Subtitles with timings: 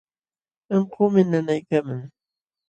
[0.73, 2.01] Ankuumi nanaykaman.